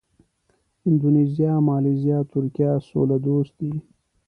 [0.87, 3.73] اندونیزیا، مالیزیا، ترکیه سوله دوست دي.